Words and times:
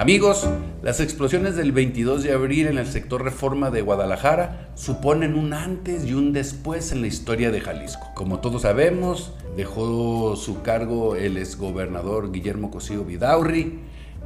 Amigos, 0.00 0.48
las 0.82 0.98
explosiones 1.00 1.56
del 1.56 1.72
22 1.72 2.22
de 2.22 2.32
abril 2.32 2.68
en 2.68 2.78
el 2.78 2.86
sector 2.86 3.22
Reforma 3.22 3.70
de 3.70 3.82
Guadalajara 3.82 4.70
suponen 4.74 5.34
un 5.34 5.52
antes 5.52 6.06
y 6.06 6.14
un 6.14 6.32
después 6.32 6.90
en 6.92 7.02
la 7.02 7.06
historia 7.06 7.50
de 7.50 7.60
Jalisco. 7.60 8.08
Como 8.14 8.40
todos 8.40 8.62
sabemos, 8.62 9.34
dejó 9.58 10.36
su 10.36 10.62
cargo 10.62 11.16
el 11.16 11.36
exgobernador 11.36 12.32
Guillermo 12.32 12.70
Cosío 12.70 13.04
Vidaurri, 13.04 13.78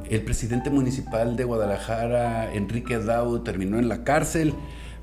el 0.09 0.21
presidente 0.21 0.69
municipal 0.69 1.35
de 1.35 1.43
Guadalajara, 1.43 2.53
Enrique 2.53 2.97
Dau, 2.97 3.39
terminó 3.39 3.77
en 3.77 3.89
la 3.89 4.05
cárcel. 4.05 4.53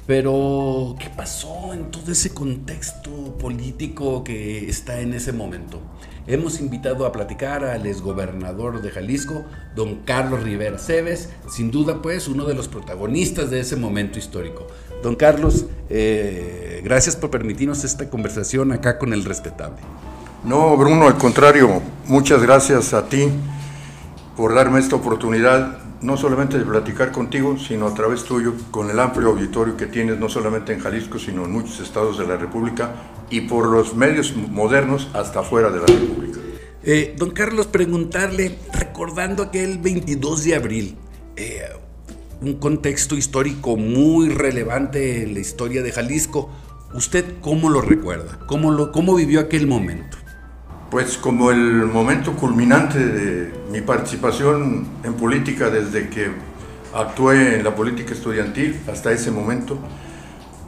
Pero, 0.06 0.96
¿qué 0.98 1.10
pasó 1.16 1.72
en 1.72 1.90
todo 1.90 2.10
ese 2.10 2.34
contexto 2.34 3.38
político 3.38 4.24
que 4.24 4.68
está 4.68 5.00
en 5.00 5.14
ese 5.14 5.32
momento? 5.32 5.80
Hemos 6.26 6.60
invitado 6.60 7.06
a 7.06 7.12
platicar 7.12 7.64
al 7.64 7.86
exgobernador 7.86 8.82
de 8.82 8.90
Jalisco, 8.90 9.44
don 9.74 10.00
Carlos 10.04 10.42
Rivera 10.42 10.78
Cebes, 10.78 11.28
sin 11.48 11.70
duda 11.70 12.00
pues 12.02 12.28
uno 12.28 12.44
de 12.44 12.54
los 12.54 12.68
protagonistas 12.68 13.50
de 13.50 13.60
ese 13.60 13.76
momento 13.76 14.18
histórico. 14.18 14.66
Don 15.02 15.16
Carlos, 15.16 15.66
eh, 15.88 16.80
gracias 16.84 17.16
por 17.16 17.30
permitirnos 17.30 17.82
esta 17.82 18.08
conversación 18.08 18.70
acá 18.70 18.98
con 18.98 19.12
el 19.12 19.24
respetable. 19.24 19.78
No, 20.44 20.76
Bruno, 20.76 21.06
al 21.06 21.16
contrario, 21.16 21.80
muchas 22.06 22.42
gracias 22.42 22.94
a 22.94 23.08
ti 23.08 23.28
por 24.36 24.54
darme 24.54 24.78
esta 24.78 24.96
oportunidad 24.96 25.81
no 26.02 26.16
solamente 26.16 26.58
de 26.58 26.64
platicar 26.64 27.12
contigo, 27.12 27.56
sino 27.58 27.86
a 27.86 27.94
través 27.94 28.24
tuyo, 28.24 28.54
con 28.70 28.90
el 28.90 28.98
amplio 28.98 29.28
auditorio 29.28 29.76
que 29.76 29.86
tienes, 29.86 30.18
no 30.18 30.28
solamente 30.28 30.72
en 30.72 30.80
Jalisco, 30.80 31.18
sino 31.18 31.44
en 31.44 31.52
muchos 31.52 31.80
estados 31.80 32.18
de 32.18 32.26
la 32.26 32.36
República 32.36 32.94
y 33.30 33.42
por 33.42 33.68
los 33.68 33.94
medios 33.94 34.34
modernos 34.36 35.08
hasta 35.14 35.42
fuera 35.42 35.70
de 35.70 35.80
la 35.80 35.86
República. 35.86 36.40
Eh, 36.84 37.14
don 37.16 37.30
Carlos, 37.30 37.68
preguntarle, 37.68 38.58
recordando 38.72 39.44
aquel 39.44 39.78
22 39.78 40.44
de 40.44 40.54
abril, 40.56 40.96
eh, 41.36 41.62
un 42.40 42.54
contexto 42.54 43.16
histórico 43.16 43.76
muy 43.76 44.28
relevante 44.28 45.22
en 45.22 45.34
la 45.34 45.40
historia 45.40 45.82
de 45.82 45.92
Jalisco, 45.92 46.50
¿usted 46.92 47.24
cómo 47.40 47.70
lo 47.70 47.80
recuerda? 47.80 48.40
¿Cómo, 48.46 48.72
lo, 48.72 48.90
cómo 48.90 49.14
vivió 49.14 49.38
aquel 49.38 49.68
momento? 49.68 50.18
Pues 50.92 51.16
como 51.16 51.50
el 51.50 51.86
momento 51.86 52.34
culminante 52.34 52.98
de 52.98 53.50
mi 53.70 53.80
participación 53.80 54.86
en 55.02 55.14
política 55.14 55.70
desde 55.70 56.10
que 56.10 56.30
actué 56.92 57.56
en 57.56 57.64
la 57.64 57.74
política 57.74 58.12
estudiantil 58.12 58.78
hasta 58.92 59.10
ese 59.10 59.30
momento, 59.30 59.78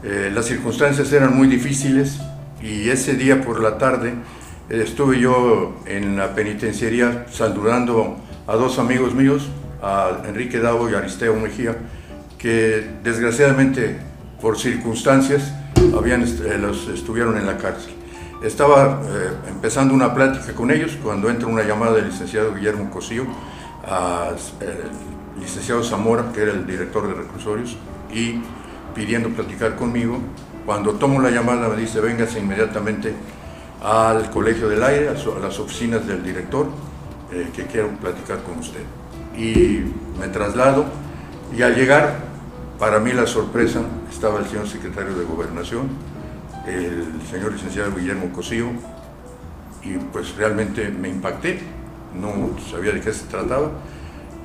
eh, 0.02 0.30
las 0.32 0.46
circunstancias 0.46 1.12
eran 1.12 1.36
muy 1.36 1.46
difíciles 1.46 2.20
y 2.62 2.88
ese 2.88 3.16
día 3.16 3.42
por 3.42 3.60
la 3.60 3.76
tarde 3.76 4.14
eh, 4.70 4.80
estuve 4.82 5.20
yo 5.20 5.76
en 5.84 6.16
la 6.16 6.34
penitenciaría 6.34 7.26
saludando 7.30 8.16
a 8.46 8.54
dos 8.54 8.78
amigos 8.78 9.14
míos, 9.14 9.50
a 9.82 10.22
Enrique 10.26 10.58
Davo 10.58 10.88
y 10.88 10.94
Aristeo 10.94 11.36
Mejía, 11.36 11.76
que 12.38 12.82
desgraciadamente 13.02 13.98
por 14.40 14.58
circunstancias 14.58 15.52
habían, 15.94 16.22
eh, 16.22 16.56
los 16.58 16.88
estuvieron 16.88 17.36
en 17.36 17.44
la 17.44 17.58
cárcel. 17.58 18.03
Estaba 18.44 19.00
eh, 19.06 19.30
empezando 19.48 19.94
una 19.94 20.12
plática 20.12 20.52
con 20.52 20.70
ellos 20.70 20.98
cuando 21.02 21.30
entra 21.30 21.48
una 21.48 21.62
llamada 21.62 21.94
del 21.94 22.08
licenciado 22.08 22.54
Guillermo 22.54 22.90
Cosío, 22.90 23.22
eh, 23.22 24.84
licenciado 25.40 25.82
Zamora, 25.82 26.30
que 26.30 26.42
era 26.42 26.52
el 26.52 26.66
director 26.66 27.08
de 27.08 27.14
reclusorios, 27.14 27.74
y 28.12 28.42
pidiendo 28.94 29.30
platicar 29.30 29.76
conmigo. 29.76 30.18
Cuando 30.66 30.92
tomo 30.92 31.22
la 31.22 31.30
llamada 31.30 31.70
me 31.70 31.76
dice, 31.78 32.00
véngase 32.00 32.38
inmediatamente 32.38 33.14
al 33.82 34.28
Colegio 34.28 34.68
del 34.68 34.82
Aire, 34.82 35.08
a, 35.08 35.14
las 35.40 35.58
oficinas 35.58 36.06
del 36.06 36.22
director, 36.22 36.66
eh, 37.32 37.48
que 37.56 37.64
quiero 37.64 37.88
platicar 37.92 38.42
con 38.42 38.58
usted. 38.58 38.82
Y 39.38 39.90
me 40.20 40.28
traslado 40.28 40.84
y 41.56 41.62
al 41.62 41.74
llegar, 41.74 42.18
para 42.78 42.98
mí 42.98 43.10
la 43.14 43.26
sorpresa, 43.26 43.80
estaba 44.12 44.40
el 44.40 44.46
señor 44.46 44.68
secretario 44.68 45.14
de 45.14 45.24
Gobernación, 45.24 45.88
el 46.66 47.06
señor 47.30 47.52
licenciado 47.52 47.94
Guillermo 47.94 48.32
Cosío 48.32 48.66
y 49.82 49.96
pues 50.12 50.34
realmente 50.36 50.88
me 50.88 51.08
impacté, 51.08 51.60
no 52.14 52.58
sabía 52.70 52.92
de 52.92 53.00
qué 53.00 53.12
se 53.12 53.26
trataba 53.26 53.70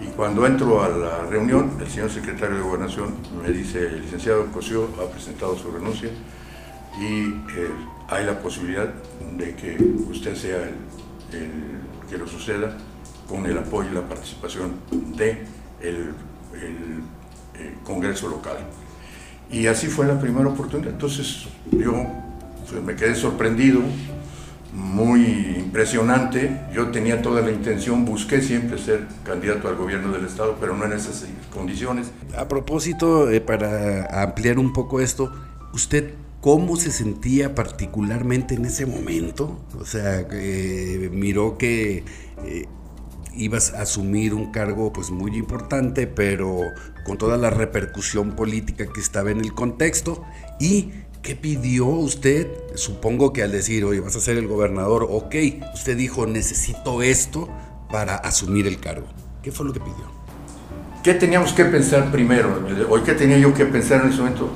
y 0.01 0.07
cuando 0.11 0.45
entro 0.45 0.83
a 0.83 0.89
la 0.89 1.25
reunión 1.25 1.77
el 1.79 1.87
señor 1.87 2.09
secretario 2.09 2.57
de 2.57 2.61
Gobernación 2.61 3.15
me 3.41 3.49
dice 3.51 3.87
el 3.87 4.01
licenciado 4.01 4.45
Cosío 4.47 4.89
ha 5.01 5.09
presentado 5.11 5.57
su 5.57 5.71
renuncia 5.71 6.09
y 6.99 7.23
eh, 7.23 7.69
hay 8.09 8.25
la 8.25 8.39
posibilidad 8.39 8.89
de 9.37 9.55
que 9.55 9.77
usted 10.09 10.35
sea 10.35 10.63
el, 10.63 10.75
que 12.09 12.17
lo 12.17 12.27
suceda 12.27 12.75
con 13.27 13.45
el 13.45 13.57
apoyo 13.57 13.91
y 13.91 13.93
la 13.93 14.07
participación 14.07 14.73
de 14.91 15.45
el, 15.81 16.13
el 16.53 17.73
Congreso 17.83 18.27
local. 18.27 18.57
Y 19.51 19.67
así 19.67 19.87
fue 19.87 20.05
la 20.05 20.19
primera 20.19 20.47
oportunidad. 20.47 20.91
Entonces 20.91 21.47
yo 21.71 22.05
pues, 22.69 22.83
me 22.83 22.95
quedé 22.95 23.15
sorprendido, 23.15 23.81
muy 24.73 25.21
impresionante. 25.57 26.61
Yo 26.73 26.89
tenía 26.89 27.21
toda 27.21 27.41
la 27.41 27.51
intención, 27.51 28.05
busqué 28.05 28.41
siempre 28.41 28.77
ser 28.77 29.07
candidato 29.23 29.67
al 29.67 29.75
gobierno 29.75 30.11
del 30.11 30.25
Estado, 30.25 30.57
pero 30.59 30.75
no 30.75 30.85
en 30.85 30.93
esas 30.93 31.25
condiciones. 31.53 32.11
A 32.37 32.47
propósito, 32.47 33.29
eh, 33.31 33.41
para 33.41 34.23
ampliar 34.23 34.59
un 34.59 34.73
poco 34.73 35.01
esto, 35.01 35.31
¿usted 35.73 36.13
cómo 36.41 36.75
se 36.75 36.91
sentía 36.91 37.55
particularmente 37.55 38.55
en 38.55 38.65
ese 38.65 38.85
momento? 38.85 39.59
O 39.79 39.85
sea, 39.85 40.25
eh, 40.31 41.09
miró 41.11 41.57
que... 41.57 42.03
Eh, 42.45 42.67
ibas 43.35 43.73
a 43.73 43.83
asumir 43.83 44.33
un 44.33 44.51
cargo 44.51 44.91
pues 44.93 45.11
muy 45.11 45.35
importante, 45.35 46.07
pero 46.07 46.61
con 47.05 47.17
toda 47.17 47.37
la 47.37 47.49
repercusión 47.49 48.35
política 48.35 48.87
que 48.91 48.99
estaba 48.99 49.31
en 49.31 49.39
el 49.39 49.53
contexto. 49.53 50.23
¿Y 50.59 50.91
qué 51.21 51.35
pidió 51.35 51.85
usted? 51.87 52.47
Supongo 52.75 53.33
que 53.33 53.43
al 53.43 53.51
decir, 53.51 53.85
oye, 53.85 53.99
vas 53.99 54.15
a 54.15 54.19
ser 54.19 54.37
el 54.37 54.47
gobernador, 54.47 55.07
ok, 55.09 55.35
usted 55.73 55.97
dijo, 55.97 56.25
necesito 56.25 57.01
esto 57.01 57.49
para 57.91 58.15
asumir 58.15 58.67
el 58.67 58.79
cargo. 58.79 59.07
¿Qué 59.41 59.51
fue 59.51 59.65
lo 59.65 59.73
que 59.73 59.79
pidió? 59.79 60.19
¿Qué 61.03 61.13
teníamos 61.13 61.53
que 61.53 61.65
pensar 61.65 62.11
primero? 62.11 62.61
¿O 62.89 63.01
qué 63.03 63.13
tenía 63.13 63.37
yo 63.37 63.53
que 63.53 63.65
pensar 63.65 64.01
en 64.01 64.09
ese 64.09 64.19
momento? 64.19 64.49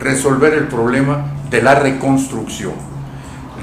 Resolver 0.00 0.52
el 0.54 0.66
problema 0.66 1.46
de 1.50 1.62
la 1.62 1.76
reconstrucción. 1.76 2.93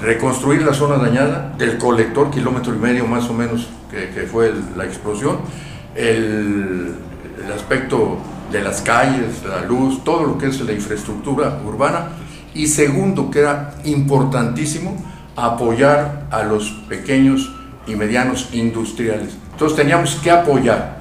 Reconstruir 0.02 0.64
la 0.64 0.74
zona 0.74 0.98
dañada 0.98 1.54
del 1.60 1.78
colector, 1.78 2.32
kilómetro 2.32 2.74
y 2.74 2.78
medio 2.80 3.06
más 3.06 3.30
o 3.30 3.34
menos 3.34 3.68
que, 3.92 4.24
fue 4.24 4.52
la 4.76 4.86
explosión, 4.86 5.38
el, 5.96 6.96
aspecto 7.56 8.18
de 8.52 8.62
las 8.62 8.82
calles, 8.82 9.44
la 9.48 9.62
luz, 9.62 10.04
todo 10.04 10.24
lo 10.24 10.38
que 10.38 10.48
es 10.48 10.60
la 10.62 10.72
infraestructura 10.72 11.60
urbana. 11.66 12.10
Y 12.54 12.68
segundo, 12.68 13.30
que 13.30 13.40
era 13.40 13.76
importantísimo, 13.84 14.98
apoyar 15.36 16.28
a 16.32 16.44
los 16.44 16.72
pequeños 16.90 17.52
y 17.86 17.96
medianos 17.96 18.50
industriales. 18.54 19.36
Entonces 19.52 19.78
teníamos 19.78 20.16
que 20.16 20.32
apoyar 20.32 20.98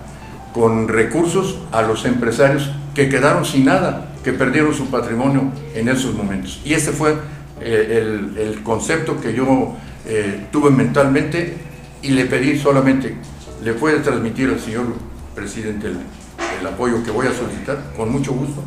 con 0.53 0.89
recursos 0.89 1.59
a 1.72 1.83
los 1.83 2.05
empresarios 2.05 2.71
que 2.94 3.09
quedaron 3.09 3.44
sin 3.44 3.65
nada, 3.65 4.09
que 4.22 4.33
perdieron 4.33 4.75
su 4.75 4.87
patrimonio 4.87 5.44
en 5.75 5.89
esos 5.89 6.15
momentos. 6.15 6.60
Y 6.65 6.75
ese 6.75 6.93
fue 6.93 7.16
eh, 7.60 8.34
el, 8.37 8.62
concepto 8.62 9.21
que 9.21 9.32
yo 9.32 9.75
eh, 10.06 10.47
tuve 10.50 10.71
mentalmente 10.71 11.56
y 12.03 12.10
le 12.10 12.26
pedí 12.26 12.59
solamente, 12.59 13.16
le 13.62 13.75
puede 13.75 14.00
transmitir 14.00 14.48
al 14.48 14.60
señor 14.60 14.87
presidente 15.34 15.88
el, 15.88 16.66
apoyo 16.66 17.03
que 17.03 17.10
voy 17.10 17.26
a 17.26 17.32
solicitar, 17.32 17.78
con 17.97 18.12
mucho 18.12 18.32
gusto. 18.32 18.62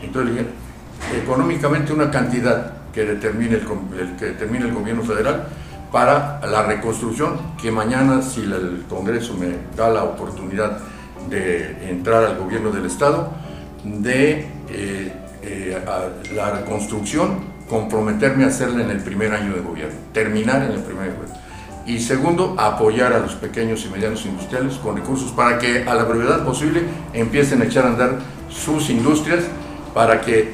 Entonces 0.00 0.32
le 0.32 0.40
dije, 0.40 0.52
económicamente 1.22 1.92
una 1.92 2.10
cantidad 2.10 2.72
que 2.92 3.04
determine 3.04 3.56
el, 3.56 4.16
que 4.16 4.26
determine 4.26 4.66
el 4.66 4.72
gobierno 4.72 5.02
federal 5.02 5.48
para 5.90 6.40
la 6.46 6.62
reconstrucción, 6.62 7.36
que 7.60 7.70
mañana 7.70 8.22
si 8.22 8.42
el 8.42 8.84
Congreso 8.88 9.34
me 9.34 9.56
da 9.76 9.90
la 9.90 10.04
oportunidad 10.04 10.78
de 11.28 11.90
entrar 11.90 12.24
al 12.24 12.38
gobierno 12.38 12.70
del 12.70 12.86
Estado, 12.86 13.30
de 13.84 14.46
eh, 14.70 15.12
eh, 15.42 15.78
la 16.34 16.50
reconstrucción, 16.50 17.52
comprometerme 17.68 18.44
a 18.44 18.48
hacerla 18.48 18.84
en 18.84 18.90
el 18.90 19.00
primer 19.00 19.32
año 19.32 19.54
de 19.54 19.60
gobierno, 19.60 19.94
terminar 20.12 20.62
en 20.62 20.72
el 20.72 20.80
primer 20.80 21.04
año 21.04 21.12
de 21.12 21.18
gobierno 21.18 21.42
y 21.86 21.98
segundo, 21.98 22.54
apoyar 22.58 23.12
a 23.12 23.18
los 23.18 23.34
pequeños 23.34 23.84
y 23.84 23.88
medianos 23.88 24.24
industriales 24.24 24.74
con 24.74 24.96
recursos 24.96 25.32
para 25.32 25.58
que 25.58 25.82
a 25.82 25.94
la 25.94 26.04
brevedad 26.04 26.44
posible 26.44 26.82
empiecen 27.12 27.60
a 27.60 27.64
echar 27.64 27.84
a 27.84 27.88
andar 27.88 28.18
sus 28.48 28.88
industrias 28.90 29.44
para 29.92 30.20
que 30.20 30.52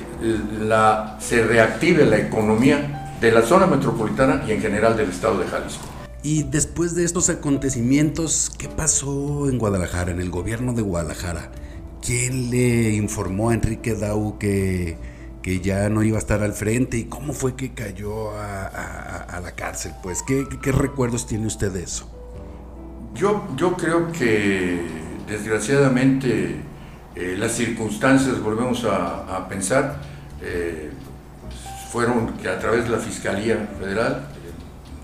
la, 0.61 1.19
se 1.21 1.45
reactive 1.45 2.07
la 2.07 2.19
economía 2.19 3.17
de 3.21 3.31
la 3.31 3.43
zona 3.43 3.67
metropolitana 3.67 4.43
y 4.49 4.53
en 4.53 4.61
general 4.61 4.97
del 4.97 5.11
estado 5.11 5.39
de 5.39 5.47
Jalisco. 5.47 5.85
Y 6.23 6.45
después 6.45 6.95
de 6.95 7.05
estos 7.05 7.29
acontecimientos, 7.29 8.51
¿qué 8.59 8.69
pasó 8.69 9.49
en 9.49 9.59
Guadalajara, 9.59 10.11
en 10.11 10.21
el 10.21 10.31
gobierno 10.31 10.73
de 10.73 10.83
Guadalajara? 10.83 11.51
¿Quién 12.05 12.51
le 12.51 12.91
informó 12.95 13.51
a 13.51 13.55
Enrique 13.55 13.95
Dau 13.95 14.39
que 14.39 14.97
que 15.43 15.61
ya 15.61 15.89
no 15.89 16.03
iba 16.03 16.17
a 16.17 16.19
estar 16.19 16.43
al 16.43 16.53
frente 16.53 16.99
y 16.99 17.05
cómo 17.05 17.33
fue 17.33 17.55
que 17.55 17.73
cayó 17.73 18.33
a, 18.39 19.41
la 19.43 19.53
cárcel. 19.53 19.93
Pues, 20.03 20.23
¿qué, 20.23 20.73
recuerdos 20.73 21.27
tiene 21.27 21.47
usted 21.47 21.73
de 21.73 21.85
eso? 21.85 22.07
Yo, 23.15 23.49
yo 23.57 23.75
creo 23.75 24.13
que 24.13 24.83
desgraciadamente 25.27 26.57
eh, 27.15 27.37
las 27.39 27.53
circunstancias, 27.53 28.41
volvemos 28.43 28.85
a, 28.85 29.49
pensar, 29.49 30.01
eh, 30.43 30.91
fueron 31.91 32.35
que 32.35 32.49
a 32.49 32.59
través 32.59 32.85
de 32.85 32.91
la 32.91 32.99
Fiscalía 32.99 33.69
Federal 33.81 34.29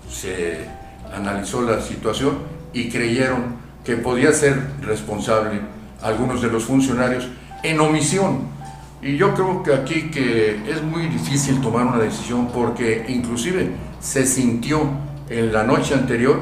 se 0.09 0.67
analizó 1.11 1.61
la 1.61 1.81
situación 1.81 2.37
y 2.71 2.89
creyeron 2.89 3.55
que 3.83 3.95
podía 3.95 4.31
ser 4.31 4.61
responsable 4.81 5.61
algunos 6.01 6.41
de 6.41 6.49
los 6.49 6.63
funcionarios 6.65 7.27
en 7.63 7.79
omisión. 7.79 8.55
Y 9.01 9.17
yo 9.17 9.33
creo 9.33 9.61
que 9.61 9.73
aquí 9.73 10.09
que 10.09 10.61
es 10.67 10.81
muy 10.81 11.07
difícil 11.07 11.61
tomar 11.61 11.85
una 11.85 11.99
decisión 11.99 12.47
porque 12.47 13.05
inclusive 13.07 13.71
se 13.99 14.25
sintió 14.25 14.89
en 15.29 15.51
la 15.51 15.63
noche 15.63 15.93
anterior 15.93 16.41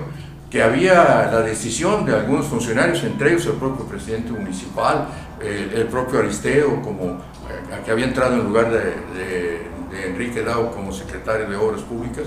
que 0.49 0.61
había 0.61 1.29
la 1.31 1.41
decisión 1.41 2.05
de 2.05 2.15
algunos 2.15 2.45
funcionarios, 2.45 3.03
entre 3.03 3.31
ellos 3.31 3.47
el 3.47 3.53
propio 3.53 3.85
presidente 3.85 4.31
municipal, 4.31 5.07
el, 5.41 5.87
propio 5.87 6.19
Aristeo, 6.19 6.79
como, 6.83 7.05
eh, 7.05 7.81
que 7.83 7.89
había 7.89 8.05
entrado 8.05 8.35
en 8.35 8.43
lugar 8.43 8.69
de, 8.69 9.73
Enrique 10.05 10.43
Dao 10.43 10.71
como 10.71 10.91
secretario 10.91 11.49
de 11.49 11.55
Obras 11.55 11.81
Públicas, 11.81 12.25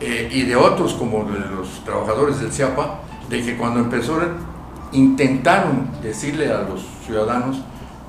eh, 0.00 0.28
y 0.32 0.42
de 0.42 0.54
otros 0.54 0.94
como 0.94 1.24
de 1.24 1.40
los 1.40 1.84
trabajadores 1.84 2.40
del 2.40 2.52
CIAPA, 2.52 3.00
de 3.28 3.42
que 3.42 3.56
cuando 3.56 3.80
empezaron, 3.80 4.36
intentaron 4.92 5.88
decirle 6.02 6.52
a 6.52 6.62
los 6.62 6.86
ciudadanos 7.04 7.60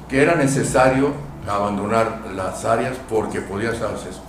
que 0.07 0.21
era 0.21 0.35
necesario 0.35 1.13
abandonar 1.47 2.21
las 2.35 2.65
áreas 2.65 2.97
porque 3.09 3.41
podía 3.41 3.69
hacerse 3.69 4.09
eso. 4.09 4.23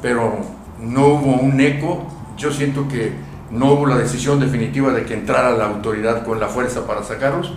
Pero 0.00 0.38
no 0.78 1.08
hubo 1.08 1.34
un 1.34 1.60
eco, 1.60 2.06
yo 2.36 2.50
siento 2.52 2.88
que 2.88 3.12
no 3.50 3.72
hubo 3.72 3.86
la 3.86 3.98
decisión 3.98 4.40
definitiva 4.40 4.92
de 4.92 5.04
que 5.04 5.14
entrara 5.14 5.52
la 5.52 5.66
autoridad 5.66 6.24
con 6.24 6.40
la 6.40 6.48
fuerza 6.48 6.86
para 6.86 7.02
sacarlos 7.02 7.52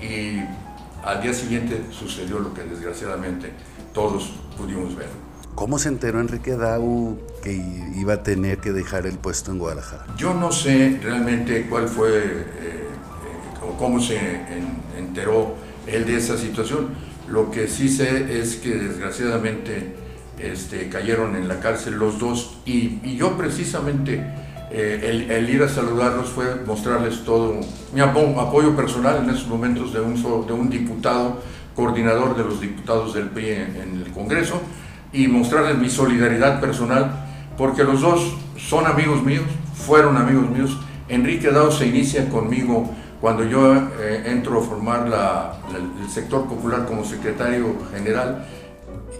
y 0.00 0.40
al 1.04 1.20
día 1.20 1.34
siguiente 1.34 1.84
sucedió 1.90 2.38
lo 2.38 2.54
que 2.54 2.62
desgraciadamente 2.62 3.52
todos 3.92 4.32
pudimos 4.56 4.96
ver. 4.96 5.08
¿Cómo 5.54 5.78
se 5.78 5.88
enteró 5.88 6.20
Enrique 6.20 6.56
Dau 6.56 7.18
que 7.42 7.52
iba 7.96 8.14
a 8.14 8.22
tener 8.22 8.58
que 8.58 8.72
dejar 8.72 9.06
el 9.06 9.18
puesto 9.18 9.50
en 9.50 9.58
Guadalajara? 9.58 10.06
Yo 10.16 10.32
no 10.32 10.50
sé 10.50 10.98
realmente 11.02 11.66
cuál 11.68 11.88
fue 11.88 12.10
eh, 12.10 12.81
cómo 13.78 14.00
se 14.00 14.18
enteró 14.98 15.54
él 15.86 16.06
de 16.06 16.16
esa 16.16 16.36
situación. 16.36 16.88
Lo 17.28 17.50
que 17.50 17.68
sí 17.68 17.88
sé 17.88 18.40
es 18.40 18.56
que 18.56 18.70
desgraciadamente 18.70 19.94
este, 20.38 20.88
cayeron 20.88 21.36
en 21.36 21.48
la 21.48 21.60
cárcel 21.60 21.94
los 21.94 22.18
dos 22.18 22.58
y 22.64 23.16
yo 23.16 23.36
precisamente 23.36 24.22
eh, 24.74 25.28
el, 25.28 25.50
ir 25.50 25.62
a 25.62 25.68
saludarlos 25.68 26.30
fue 26.30 26.62
mostrarles 26.66 27.24
todo 27.24 27.60
mi 27.92 28.00
apoyo, 28.00 28.74
personal 28.74 29.22
en 29.22 29.28
esos 29.28 29.46
momentos 29.46 29.92
de 29.92 30.00
un, 30.00 30.14
de 30.46 30.52
un 30.54 30.70
diputado, 30.70 31.42
coordinador 31.76 32.34
de 32.34 32.44
los 32.44 32.58
diputados 32.58 33.12
del 33.12 33.28
PRI 33.28 33.50
en, 33.50 34.02
el 34.06 34.10
Congreso, 34.12 34.62
y 35.12 35.28
mostrarles 35.28 35.76
mi 35.76 35.90
solidaridad 35.90 36.58
personal, 36.58 37.26
porque 37.58 37.84
los 37.84 38.00
dos 38.00 38.34
son 38.56 38.86
amigos 38.86 39.22
míos, 39.22 39.44
fueron 39.74 40.16
amigos 40.16 40.48
míos. 40.48 40.78
Enrique 41.06 41.50
Dao 41.50 41.70
se 41.70 41.86
inicia 41.86 42.30
conmigo 42.30 42.90
cuando 43.22 43.44
yo 43.44 43.74
eh, 43.74 44.24
entro 44.26 44.60
a 44.60 44.62
formar 44.62 45.06
el 45.74 46.10
sector 46.10 46.46
popular 46.46 46.84
como 46.84 47.04
secretario 47.04 47.74
general 47.94 48.44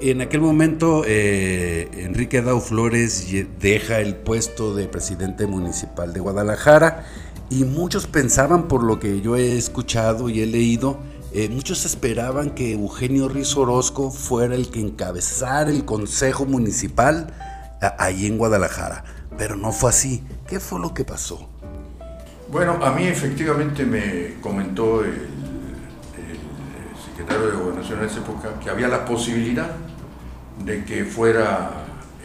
en 0.00 0.20
aquel 0.20 0.40
momento, 0.40 1.04
eh, 1.06 1.88
Enrique 1.92 2.42
Dau 2.42 2.60
Flores 2.60 3.28
deja 3.60 4.00
el 4.00 4.16
puesto 4.16 4.74
de 4.74 4.88
presidente 4.88 5.46
municipal 5.46 6.12
de 6.12 6.18
Guadalajara 6.18 7.04
y 7.50 7.62
muchos 7.62 8.08
pensaban, 8.08 8.66
por 8.66 8.82
lo 8.82 8.98
que 8.98 9.20
yo 9.20 9.36
he 9.36 9.56
escuchado 9.56 10.28
y 10.28 10.40
he 10.40 10.46
leído, 10.46 10.98
eh, 11.32 11.48
muchos 11.48 11.86
esperaban 11.86 12.50
que 12.50 12.72
Eugenio 12.72 13.28
Riz 13.28 13.56
Orozco 13.56 14.10
fuera 14.10 14.56
el 14.56 14.72
que 14.72 14.80
encabezara 14.80 15.70
el 15.70 15.84
consejo 15.84 16.46
municipal 16.46 17.32
ahí 17.96 18.26
en 18.26 18.38
Guadalajara, 18.38 19.04
pero 19.38 19.54
no 19.54 19.70
fue 19.70 19.90
así. 19.90 20.24
¿Qué 20.48 20.58
fue 20.58 20.80
lo 20.80 20.94
que 20.94 21.04
pasó? 21.04 21.51
Bueno, 22.52 22.78
a 22.82 22.90
mí 22.92 23.06
efectivamente 23.06 23.82
me 23.86 24.34
comentó 24.42 25.02
el, 25.02 25.26
secretario 27.02 27.46
de 27.46 27.56
Gobernación 27.56 28.00
en 28.00 28.04
esa 28.04 28.18
época 28.18 28.60
que 28.62 28.68
había 28.68 28.88
la 28.88 29.06
posibilidad 29.06 29.70
de 30.62 30.84
que 30.84 31.06
fuera 31.06 31.70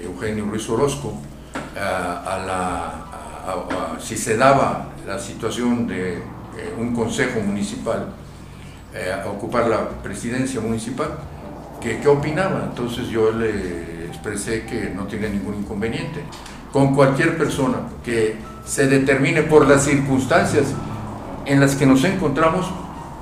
Eugenio 0.01 0.43
Ruiz 0.47 0.69
Orozco 0.69 1.17
a, 1.77 2.43
la, 2.45 3.99
si 4.01 4.17
se 4.17 4.35
daba 4.35 4.89
la 5.07 5.17
situación 5.17 5.87
de 5.87 6.15
eh, 6.15 6.21
un 6.77 6.93
consejo 6.93 7.39
municipal 7.39 8.07
eh, 8.93 9.13
a 9.13 9.29
ocupar 9.29 9.69
la 9.69 9.87
presidencia 10.03 10.59
municipal, 10.59 11.19
¿qué 11.79 12.05
opinaba? 12.05 12.65
Entonces 12.69 13.07
yo 13.07 13.31
le 13.31 14.07
expresé 14.07 14.65
que 14.65 14.89
no 14.93 15.05
tiene 15.05 15.29
ningún 15.29 15.55
inconveniente. 15.55 16.21
Con 16.73 16.93
cualquier 16.93 17.37
persona 17.37 17.77
que 18.03 18.35
se 18.67 18.87
determine 18.87 19.43
por 19.43 19.67
las 19.67 19.85
circunstancias 19.85 20.65
en 21.45 21.59
las 21.59 21.75
que 21.75 21.85
nos 21.85 22.03
encontramos, 22.03 22.67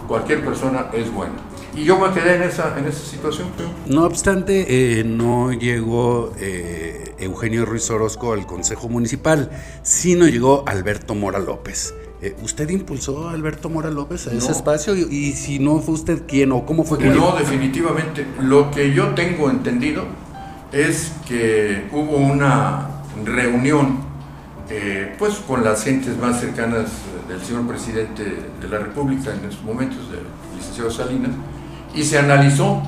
cualquier 0.08 0.44
persona 0.44 0.88
es 0.94 1.12
buena. 1.12 1.36
Y 1.76 1.84
yo 1.84 2.00
me 2.00 2.14
quedé 2.14 2.36
en 2.36 2.44
esa, 2.44 2.78
en 2.80 2.86
esa 2.86 3.06
situación. 3.06 3.50
No 3.86 4.06
obstante, 4.06 5.00
eh, 5.00 5.04
no 5.04 5.52
llegó 5.52 6.32
eh, 6.40 7.14
Eugenio 7.20 7.66
Ruiz 7.66 7.90
Orozco 7.90 8.34
al 8.34 8.46
Consejo 8.46 8.88
Municipal, 8.88 9.52
sino 9.84 10.26
llegó 10.28 10.64
Alberto 10.68 11.16
Mora 11.16 11.40
López. 11.40 11.94
Eh, 12.22 12.34
¿Usted 12.42 12.70
impulsó 12.70 13.28
a 13.28 13.34
Alberto 13.34 13.70
Mora 13.70 13.92
López 13.92 14.28
a 14.28 14.32
ese 14.32 14.54
espacio? 14.54 14.96
Y, 14.96 15.34
si 15.34 15.60
no 15.60 15.80
fue 15.80 15.96
usted, 15.96 16.24
¿quién 16.26 16.54
o 16.54 16.66
cómo 16.66 16.86
fue 16.86 16.98
que 16.98 17.08
No, 17.08 17.36
definitivamente. 17.36 18.26
Lo 18.40 18.72
que 18.72 18.94
yo 18.94 19.10
tengo 19.10 19.50
entendido 19.50 20.06
es 20.72 21.12
que 21.28 21.88
hubo 21.92 22.16
una 22.16 22.88
reunión 23.26 24.05
pues 25.20 25.36
con 25.36 25.64
las 25.64 25.84
gentes 25.84 26.18
más 26.18 26.40
cercanas 26.40 26.86
del 27.28 27.42
señor 27.42 27.68
presidente 27.68 28.24
de 28.60 28.68
la 28.68 28.80
República 28.80 29.32
en 29.34 29.48
esos 29.48 29.64
momentos, 29.64 30.10
del 30.10 30.22
licenciado 30.58 30.90
Salinas, 30.90 31.32
y 31.94 32.04
se 32.04 32.18
analizó 32.18 32.82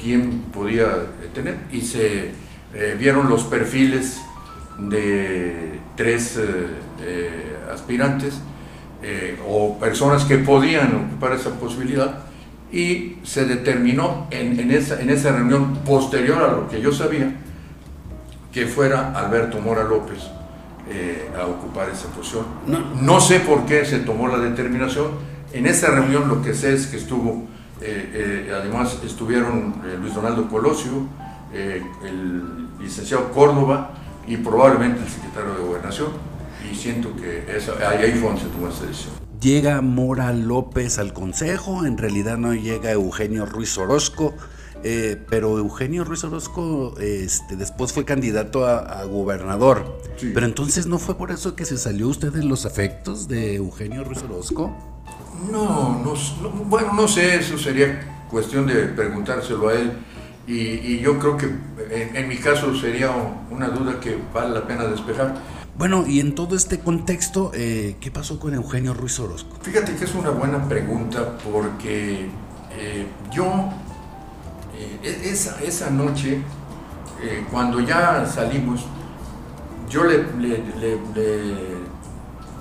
quién 0.00 0.42
podía 0.52 0.86
tener 1.34 1.56
y 1.72 1.80
se 1.80 2.32
eh, 2.74 2.96
vieron 2.98 3.28
los 3.28 3.44
perfiles 3.44 4.20
de 4.78 5.78
tres 5.96 6.36
eh, 6.36 6.66
eh, 7.00 7.56
aspirantes 7.72 8.40
o 9.46 9.78
personas 9.78 10.24
que 10.24 10.38
podían 10.38 10.94
ocupar 10.94 11.32
esa 11.32 11.50
posibilidad 11.60 12.20
y 12.72 13.18
se 13.22 13.44
determinó 13.44 14.28
en, 14.30 14.70
esa, 14.70 14.98
en 14.98 15.10
esa 15.10 15.32
reunión 15.32 15.76
posterior 15.84 16.42
a 16.42 16.48
lo 16.52 16.68
que 16.68 16.80
yo 16.80 16.90
sabía 16.90 17.30
que 18.50 18.66
fuera 18.66 19.12
Alberto 19.12 19.60
Mora 19.60 19.84
López 19.84 20.20
a 21.36 21.46
ocupar 21.46 21.88
esa 21.88 22.08
posición. 22.08 22.44
no 23.00 23.20
sé 23.20 23.40
por 23.40 23.64
qué 23.66 23.84
se 23.84 24.00
tomó 24.00 24.28
la 24.28 24.38
determinación. 24.38 25.08
En 25.52 25.66
esa 25.66 25.88
reunión 25.88 26.28
lo 26.28 26.42
que 26.42 26.52
sé 26.52 26.74
es 26.74 26.88
que 26.88 26.96
estuvo 26.96 27.46
eh, 27.80 28.46
eh, 28.48 28.52
además 28.54 28.98
estuvieron 29.04 29.74
eh, 29.84 29.98
Luis 30.00 30.14
Donaldo 30.14 30.48
Colosio, 30.48 31.06
el 31.52 32.68
licenciado 32.80 33.30
Córdoba 33.30 33.90
y 34.26 34.36
probablemente 34.38 35.02
el 35.02 35.08
secretario 35.08 35.54
de 35.54 35.62
Gobernación. 35.62 36.08
Y 36.70 36.74
siento 36.74 37.14
que 37.14 37.44
ahí 37.86 38.12
fue 38.12 38.28
donde 38.28 38.40
se 38.40 38.48
tomó 38.48 38.68
esa 38.68 38.86
decisión. 38.86 39.14
Llega 39.40 39.82
Mora 39.82 40.32
López 40.32 40.98
al 40.98 41.12
consejo, 41.12 41.84
en 41.84 41.98
realidad 41.98 42.38
no 42.38 42.54
llega 42.54 42.90
Eugenio 42.90 43.44
Ruiz 43.44 43.76
Orozco, 43.76 44.34
pero 45.28 45.58
Eugenio 45.58 46.04
Ruiz 46.04 46.24
Orozco 46.24 46.94
este, 47.00 47.56
después 47.56 47.92
fue 47.92 48.04
candidato 48.04 48.66
a, 48.66 49.04
gobernador. 49.04 49.98
Pero 50.20 50.46
entonces 50.46 50.86
no 50.86 50.98
fue 50.98 51.16
por 51.16 51.30
eso 51.30 51.56
que 51.56 51.64
se 51.64 51.78
salió 51.78 52.08
usted 52.08 52.32
de 52.32 52.44
los 52.44 52.66
afectos 52.66 53.26
de 53.28 53.56
Eugenio 53.56 54.04
Ruiz 54.04 54.22
Orozco. 54.22 54.76
No, 55.50 56.02
no, 56.02 56.14
bueno, 56.66 56.92
no 56.92 57.08
sé, 57.08 57.36
eso 57.36 57.58
sería 57.58 58.26
cuestión 58.30 58.66
de 58.66 58.84
preguntárselo 58.86 59.68
a 59.68 59.74
él. 59.74 59.92
Y, 60.46 60.98
yo 60.98 61.18
creo 61.18 61.36
que 61.38 61.48
en, 61.90 62.28
mi 62.28 62.36
caso 62.36 62.74
sería 62.74 63.10
una 63.50 63.68
duda 63.68 63.98
que 63.98 64.18
vale 64.32 64.52
la 64.54 64.66
pena 64.66 64.84
despejar. 64.84 65.34
Bueno, 65.78 66.04
y 66.06 66.20
en 66.20 66.34
todo 66.34 66.54
este 66.54 66.78
contexto, 66.78 67.50
eh, 67.54 67.96
¿qué 68.00 68.10
pasó 68.10 68.38
con 68.38 68.54
Eugenio 68.54 68.94
Ruiz 68.94 69.18
Orozco? 69.18 69.56
Fíjate 69.62 69.96
que 69.96 70.04
es 70.04 70.14
una 70.14 70.30
buena 70.30 70.68
pregunta 70.68 71.36
porque 71.50 72.28
eh, 72.78 73.06
yo, 73.32 73.70
eh, 74.78 74.98
e-, 75.02 75.30
esa, 75.30 75.60
esa 75.62 75.90
noche, 75.90 76.42
cuando 77.50 77.80
ya 77.80 78.26
salimos, 78.26 78.84
yo 79.88 80.04
le, 80.04 80.24
le 80.38 80.98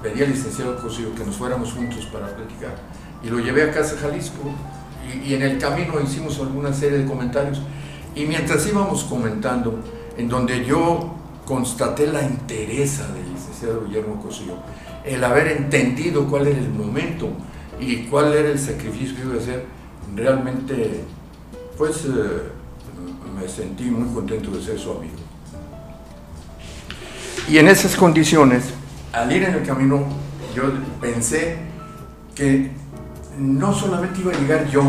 pedí 0.03 0.21
al 0.21 0.29
licenciado 0.29 0.79
Cosío 0.79 1.15
que 1.15 1.25
nos 1.25 1.37
fuéramos 1.37 1.73
juntos 1.73 2.05
para 2.07 2.27
platicar. 2.35 2.75
Y 3.23 3.29
lo 3.29 3.39
llevé 3.39 3.63
a 3.63 3.71
casa 3.71 3.95
Jalisco 3.99 4.51
y, 5.25 5.33
en 5.33 5.41
el 5.41 5.57
camino 5.57 5.99
hicimos 6.01 6.39
alguna 6.39 6.73
serie 6.73 6.99
de 6.99 7.05
comentarios. 7.05 7.61
Y 8.13 8.25
mientras 8.25 8.67
íbamos 8.67 9.05
comentando, 9.05 9.79
en 10.17 10.27
donde 10.27 10.63
yo 10.65 11.15
constaté 11.45 12.07
la 12.07 12.21
entereza 12.21 13.07
del 13.13 13.33
licenciado 13.33 13.85
Guillermo 13.85 14.21
Cosío, 14.21 14.55
el 15.03 15.23
haber 15.23 15.47
entendido 15.47 16.27
cuál 16.27 16.47
era 16.47 16.59
el 16.59 16.69
momento 16.69 17.29
y 17.79 18.03
cuál 18.03 18.33
era 18.33 18.49
el 18.49 18.59
sacrificio 18.59 19.15
que 19.15 19.23
iba 19.23 19.35
a 19.35 19.37
hacer, 19.37 19.65
realmente, 20.15 21.03
pues 21.83 22.05
me 22.05 23.45
sentí 23.45 23.83
muy 23.91 24.07
contento 24.13 24.51
de 24.51 24.63
ser 24.63 24.79
su 24.79 24.89
amigo. 24.91 25.17
Y 27.49 27.57
en 27.57 27.67
esas 27.67 27.97
condiciones, 27.97 28.63
al 29.11 29.29
ir 29.33 29.43
en 29.43 29.55
el 29.55 29.63
camino, 29.63 30.05
yo 30.55 30.63
pensé 31.01 31.57
que 32.35 32.71
no 33.37 33.73
solamente 33.73 34.21
iba 34.21 34.31
a 34.31 34.39
llegar 34.39 34.69
yo 34.69 34.81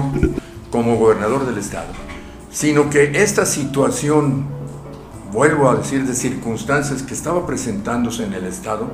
como 0.70 0.94
gobernador 0.94 1.44
del 1.46 1.58
estado, 1.58 1.88
sino 2.52 2.88
que 2.90 3.20
esta 3.20 3.44
situación, 3.44 4.44
vuelvo 5.32 5.68
a 5.68 5.74
decir, 5.74 6.06
de 6.06 6.14
circunstancias 6.14 7.02
que 7.02 7.14
estaba 7.14 7.44
presentándose 7.44 8.22
en 8.22 8.34
el 8.34 8.44
estado, 8.44 8.88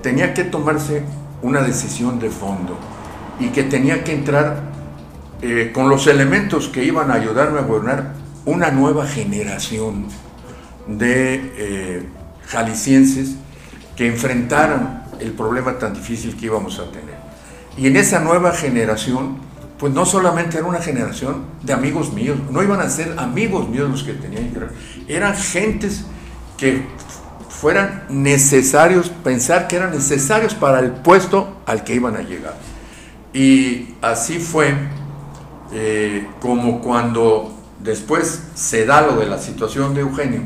tenía 0.00 0.32
que 0.32 0.44
tomarse 0.44 1.02
una 1.42 1.60
decisión 1.60 2.18
de 2.18 2.30
fondo 2.30 2.78
y 3.38 3.48
que 3.48 3.64
tenía 3.64 4.02
que 4.02 4.14
entrar 4.14 4.72
eh, 5.46 5.72
con 5.72 5.90
los 5.90 6.06
elementos 6.06 6.68
que 6.68 6.82
iban 6.82 7.10
a 7.10 7.14
ayudarme 7.16 7.58
a 7.58 7.62
gobernar 7.64 8.14
una 8.46 8.70
nueva 8.70 9.06
generación 9.06 10.06
de 10.86 11.52
eh, 11.58 12.02
jaliscienses 12.46 13.34
que 13.94 14.06
enfrentaran 14.06 15.04
el 15.20 15.32
problema 15.32 15.78
tan 15.78 15.92
difícil 15.92 16.34
que 16.34 16.46
íbamos 16.46 16.78
a 16.78 16.90
tener. 16.90 17.16
Y 17.76 17.88
en 17.88 17.96
esa 17.96 18.20
nueva 18.20 18.52
generación, 18.52 19.36
pues 19.78 19.92
no 19.92 20.06
solamente 20.06 20.56
era 20.56 20.66
una 20.66 20.80
generación 20.80 21.44
de 21.62 21.74
amigos 21.74 22.14
míos, 22.14 22.38
no 22.50 22.62
iban 22.62 22.80
a 22.80 22.88
ser 22.88 23.14
amigos 23.18 23.68
míos 23.68 23.90
los 23.90 24.02
que 24.02 24.14
tenían 24.14 24.50
que 24.50 25.14
eran 25.14 25.36
gentes 25.36 26.06
que 26.56 26.86
fueran 27.50 28.04
necesarios, 28.08 29.10
pensar 29.10 29.68
que 29.68 29.76
eran 29.76 29.90
necesarios 29.90 30.54
para 30.54 30.78
el 30.78 30.92
puesto 30.92 31.60
al 31.66 31.84
que 31.84 31.96
iban 31.96 32.16
a 32.16 32.22
llegar. 32.22 32.54
Y 33.34 33.96
así 34.00 34.38
fue 34.38 34.74
eh, 35.76 36.28
como 36.40 36.80
cuando 36.80 37.52
después 37.80 38.44
se 38.54 38.86
da 38.86 39.02
lo 39.02 39.16
de 39.16 39.26
la 39.26 39.38
situación 39.38 39.92
de 39.92 40.02
Eugenio, 40.02 40.42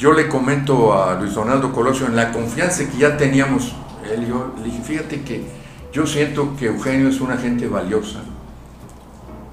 yo 0.00 0.12
le 0.12 0.28
comento 0.28 1.00
a 1.00 1.14
Luis 1.14 1.34
Donaldo 1.34 1.72
Colosio 1.72 2.06
en 2.06 2.16
la 2.16 2.32
confianza 2.32 2.88
que 2.90 2.98
ya 2.98 3.16
teníamos, 3.16 3.74
él 4.12 4.24
y 4.24 4.28
yo, 4.28 4.52
le 4.58 4.64
dije, 4.64 4.82
fíjate 4.82 5.22
que 5.22 5.46
yo 5.92 6.06
siento 6.06 6.56
que 6.56 6.66
Eugenio 6.66 7.08
es 7.08 7.20
una 7.20 7.36
gente 7.36 7.68
valiosa 7.68 8.18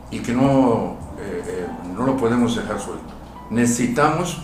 y 0.09 0.19
que 0.19 0.33
no, 0.33 0.97
eh, 1.19 1.43
eh, 1.47 1.67
no 1.95 2.07
lo 2.07 2.17
podemos 2.17 2.55
dejar 2.55 2.79
suelto. 2.79 3.05
Necesitamos 3.51 4.41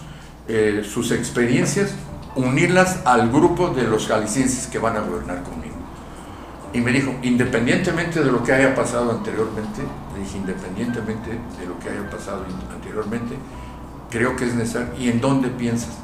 sus 0.84 1.12
experiencias, 1.12 1.94
unirlas 2.36 3.00
al 3.06 3.32
grupo 3.32 3.70
de 3.70 3.84
los 3.84 4.08
jaliscienses 4.08 4.68
que 4.68 4.80
van 4.80 4.98
a 4.98 5.00
gobernar 5.00 5.44
conmigo. 5.44 5.71
Y 6.74 6.80
me 6.80 6.92
dijo, 6.92 7.14
independientemente 7.22 8.24
de 8.24 8.32
lo 8.32 8.44
que 8.44 8.54
haya 8.54 8.74
pasado 8.74 9.12
anteriormente, 9.12 9.82
le 10.14 10.24
dije, 10.24 10.38
independientemente 10.38 11.32
de 11.32 11.66
lo 11.68 11.78
que 11.80 11.90
haya 11.90 12.10
pasado 12.10 12.46
anteriormente, 12.74 13.36
creo 14.10 14.36
que 14.36 14.46
es 14.46 14.56
necesario. 14.56 14.90
¿Y 14.98 15.10
en 15.10 15.20
dónde 15.20 15.50
piensas? 15.50 15.98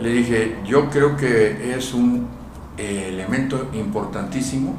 Le 0.00 0.10
dije, 0.10 0.56
yo 0.66 0.90
creo 0.90 1.16
que 1.16 1.74
es 1.76 1.94
un 1.94 2.26
eh, 2.78 3.10
elemento 3.10 3.68
importantísimo, 3.74 4.74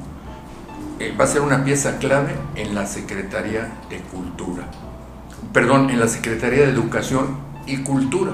eh, 1.00 1.14
va 1.20 1.26
a 1.26 1.28
ser 1.28 1.42
una 1.42 1.64
pieza 1.64 1.98
clave 2.00 2.36
en 2.56 2.76
la 2.76 2.86
Secretaría 2.86 3.72
de 3.90 4.00
Cultura, 4.00 4.68
perdón, 5.54 5.90
en 5.90 6.00
la 6.00 6.08
Secretaría 6.08 6.66
de 6.66 6.72
Educación 6.72 7.38
y 7.66 7.78
Cultura. 7.78 8.34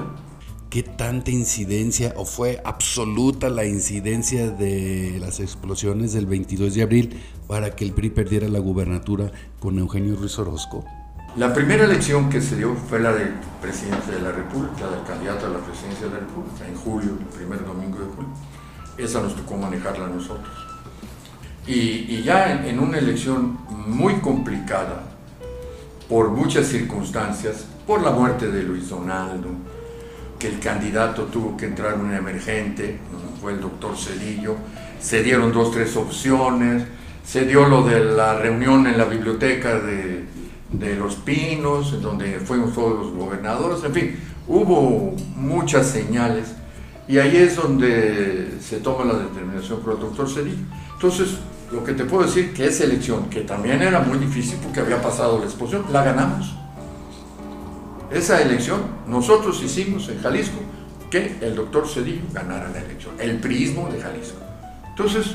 ¿Qué 0.70 0.84
tanta 0.84 1.32
incidencia 1.32 2.14
o 2.16 2.24
fue 2.24 2.62
absoluta 2.64 3.48
la 3.48 3.64
incidencia 3.64 4.50
de 4.52 5.18
las 5.18 5.40
explosiones 5.40 6.12
del 6.12 6.26
22 6.26 6.74
de 6.76 6.82
abril 6.82 7.20
para 7.48 7.74
que 7.74 7.84
el 7.84 7.92
PRI 7.92 8.10
perdiera 8.10 8.46
la 8.46 8.60
gubernatura 8.60 9.32
con 9.58 9.80
Eugenio 9.80 10.14
Ruiz 10.14 10.38
Orozco? 10.38 10.84
La 11.36 11.52
primera 11.52 11.86
elección 11.86 12.30
que 12.30 12.40
se 12.40 12.56
dio 12.56 12.76
fue 12.88 13.00
la 13.00 13.12
del 13.12 13.32
presidente 13.60 14.12
de 14.12 14.20
la 14.20 14.30
República, 14.30 14.88
del 14.88 15.02
candidato 15.02 15.46
a 15.46 15.48
la 15.48 15.58
presidencia 15.58 16.06
de 16.06 16.12
la 16.12 16.20
República, 16.20 16.68
en 16.68 16.76
julio, 16.76 17.18
el 17.18 17.36
primer 17.36 17.66
domingo 17.66 17.98
de 17.98 18.04
julio. 18.04 18.30
Esa 18.96 19.20
nos 19.22 19.34
tocó 19.34 19.56
manejarla 19.56 20.06
a 20.06 20.08
nosotros. 20.10 20.54
Y, 21.66 22.22
ya 22.22 22.64
en, 22.64 22.78
una 22.78 22.98
elección 22.98 23.58
muy 23.68 24.20
complicada, 24.20 25.02
por 26.08 26.30
muchas 26.30 26.68
circunstancias, 26.68 27.64
por 27.88 28.02
la 28.02 28.12
muerte 28.12 28.52
de 28.52 28.62
Luis 28.62 28.88
Donaldo, 28.88 29.48
que 30.40 30.48
el 30.48 30.58
candidato 30.58 31.26
tuvo 31.26 31.56
que 31.56 31.66
entrar 31.66 31.94
en 31.94 32.00
un 32.00 32.14
emergente, 32.14 32.98
fue 33.40 33.52
el 33.52 33.60
doctor 33.60 33.96
Cedillo, 33.96 34.56
se 35.00 35.22
dieron 35.22 35.52
dos, 35.52 35.70
tres 35.70 35.96
opciones, 35.96 36.82
se 37.24 37.44
dio 37.44 37.68
lo 37.68 37.84
de 37.84 38.00
la 38.00 38.34
reunión 38.34 38.88
en 38.88 38.98
la 38.98 39.04
biblioteca 39.04 39.78
de 39.78 40.24
de 40.72 40.94
Los 40.96 41.16
Pinos, 41.16 42.00
donde 42.00 42.38
fuimos 42.40 42.74
todos 42.74 42.98
los 42.98 43.12
gobernadores, 43.12 43.82
en 43.84 43.92
fin, 43.92 44.20
hubo 44.46 45.14
muchas 45.34 45.86
señales 45.86 46.54
y 47.08 47.18
ahí 47.18 47.36
es 47.36 47.56
donde 47.56 48.58
se 48.60 48.78
toma 48.78 49.04
la 49.04 49.18
determinación 49.18 49.80
por 49.80 49.94
el 49.94 50.00
doctor 50.00 50.28
Cedillo. 50.28 50.64
Entonces, 50.94 51.38
lo 51.72 51.82
que 51.82 51.92
te 51.92 52.04
puedo 52.04 52.24
decir 52.24 52.52
que 52.52 52.66
esa 52.66 52.84
elección, 52.84 53.28
que 53.28 53.40
también 53.40 53.82
era 53.82 54.00
muy 54.00 54.18
difícil 54.18 54.58
porque 54.62 54.80
había 54.80 55.02
pasado 55.02 55.38
la 55.38 55.44
exposición, 55.44 55.86
la 55.92 56.04
ganamos. 56.04 56.54
Esa 58.10 58.42
elección 58.42 58.82
nosotros 59.06 59.62
hicimos 59.62 60.08
en 60.08 60.20
Jalisco 60.20 60.58
que 61.10 61.36
el 61.40 61.54
doctor 61.54 61.88
Cedillo 61.88 62.22
ganara 62.32 62.68
la 62.68 62.80
elección, 62.80 63.14
el 63.18 63.38
prismo 63.38 63.88
de 63.88 64.00
Jalisco. 64.00 64.38
Entonces, 64.88 65.34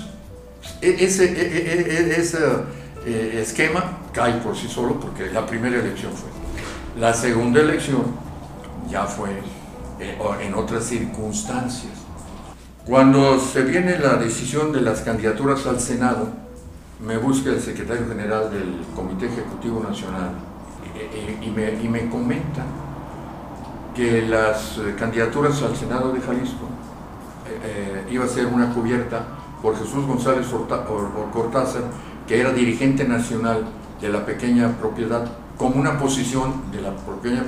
e, 0.82 1.04
ese, 1.04 1.26
e, 1.26 2.12
e, 2.12 2.20
ese 2.20 2.40
eh, 3.06 3.40
esquema 3.42 4.00
cae 4.14 4.34
por 4.40 4.58
sí 4.58 4.68
solo 4.68 5.00
porque 5.00 5.32
la 5.32 5.46
primera 5.46 5.80
elección 5.80 6.12
fue. 6.12 6.30
La 7.00 7.14
segunda 7.14 7.62
elección 7.62 8.04
ya 8.90 9.06
fue 9.06 9.30
eh, 10.00 10.18
en 10.42 10.54
otras 10.54 10.86
circunstancias. 10.86 11.94
Cuando 12.86 13.40
se 13.40 13.64
viene 13.64 13.98
la 13.98 14.16
decisión 14.16 14.72
de 14.72 14.82
las 14.82 15.02
candidaturas 15.02 15.66
al 15.66 15.80
Senado, 15.80 16.28
me 17.06 17.18
busca 17.18 17.50
el 17.50 17.62
secretario 17.62 18.08
general 18.08 18.52
del 18.52 18.82
Comité 18.96 19.28
Ejecutivo 19.28 19.82
Nacional 19.82 20.32
eh, 20.96 21.38
y, 21.42 21.50
me, 21.50 21.74
y 21.82 21.88
me 21.88 22.10
comenta 22.10 22.64
que 23.96 24.24
las 24.24 24.80
candidaturas 24.98 25.62
al 25.62 25.76
Senado 25.76 26.12
de 26.12 26.20
Jalisco 26.20 26.68
iba 28.10 28.26
a 28.26 28.28
ser 28.28 28.48
una 28.48 28.74
cubierta 28.74 29.26
por 29.62 29.78
Jesús 29.78 30.06
González 30.06 30.48
Cortázar 31.32 31.84
que 32.28 32.40
era 32.40 32.52
dirigente 32.52 33.06
nacional 33.06 33.66
de 34.02 34.10
la 34.10 34.26
pequeña 34.26 34.70
propiedad, 34.78 35.26
como 35.58 35.80
una 35.80 35.98
posición 35.98 36.72
de 36.72 36.82
la 36.82 36.92
pequeña 36.96 37.44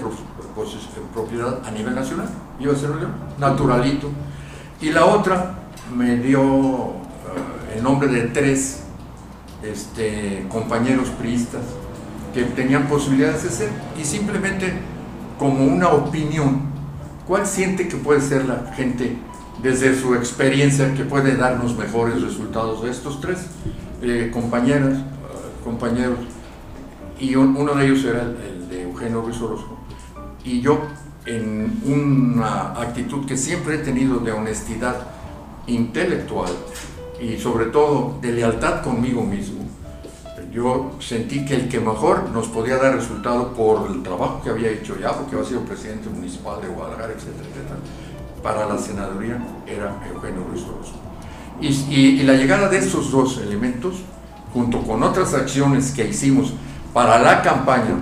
propiedad 1.13 1.59
a 1.65 1.71
nivel 1.71 1.95
nacional. 1.95 2.29
Iba 2.59 2.73
a 2.73 2.75
ser 2.75 2.91
un 2.91 2.99
naturalito. 3.37 4.09
Y 4.79 4.89
la 4.91 5.05
otra 5.05 5.55
me 5.95 6.17
dio 6.17 6.41
eh, 6.41 7.75
el 7.77 7.83
nombre 7.83 8.07
de 8.07 8.21
tres 8.27 8.83
este, 9.63 10.45
compañeros 10.49 11.09
priistas 11.09 11.61
que 12.45 12.51
tenían 12.51 12.87
posibilidades 12.87 13.43
de 13.43 13.49
ser 13.49 13.69
y 13.99 14.03
simplemente 14.03 14.73
como 15.39 15.65
una 15.65 15.89
opinión, 15.89 16.61
¿cuál 17.27 17.45
siente 17.47 17.87
que 17.87 17.97
puede 17.97 18.21
ser 18.21 18.45
la 18.45 18.73
gente 18.75 19.17
desde 19.61 19.99
su 19.99 20.13
experiencia 20.13 20.93
que 20.93 21.03
puede 21.03 21.35
darnos 21.35 21.75
mejores 21.75 22.21
resultados 22.21 22.83
de 22.83 22.91
estos 22.91 23.21
tres? 23.21 23.39
eh, 24.01 24.29
compañeras, 24.31 24.99
compañeros, 25.63 26.19
y 27.19 27.35
uno 27.35 27.73
de 27.73 27.85
ellos 27.85 28.03
era 28.05 28.21
el, 28.21 28.69
de 28.69 28.83
Eugenio 28.83 29.21
Ruiz 29.21 29.41
Orozco. 29.41 29.77
Y 30.43 30.61
yo, 30.61 30.79
en 31.25 31.81
una 31.85 32.73
actitud 32.79 33.25
que 33.25 33.35
siempre 33.35 33.75
he 33.75 33.77
tenido 33.79 34.19
de 34.19 34.31
honestidad 34.31 34.95
intelectual 35.65 36.51
y 37.19 37.37
sobre 37.37 37.65
todo 37.65 38.17
de 38.21 38.31
lealtad 38.31 38.81
conmigo 38.81 39.23
mismo, 39.23 39.56
yo 40.57 40.89
sentí 40.99 41.45
que 41.45 41.53
el 41.53 41.69
que 41.69 41.79
mejor 41.79 42.31
nos 42.31 42.47
podía 42.47 42.77
dar 42.77 42.95
resultado 42.95 43.53
por 43.53 43.91
el 43.91 44.01
trabajo 44.01 44.41
que 44.43 44.49
había 44.49 44.71
hecho 44.71 44.97
ya, 44.99 45.11
porque 45.11 45.35
había 45.35 45.47
sido 45.47 45.61
presidente 45.61 46.09
municipal 46.09 46.59
de 46.59 46.67
Guadalajara, 46.67 47.13
etcétera, 47.13 47.47
etcétera, 47.47 47.77
para 48.41 48.65
la 48.65 48.75
senaduría 48.79 49.37
era 49.67 50.01
Eugenio 50.11 50.43
Ruiz 50.49 50.63
Orozco. 50.63 50.97
Y, 51.61 52.23
la 52.23 52.33
llegada 52.33 52.69
de 52.69 52.79
esos 52.79 53.11
dos 53.11 53.37
elementos, 53.37 53.97
junto 54.51 54.81
con 54.81 55.03
otras 55.03 55.35
acciones 55.35 55.91
que 55.91 56.07
hicimos 56.07 56.53
para 56.91 57.19
la 57.19 57.43
campaña 57.43 57.93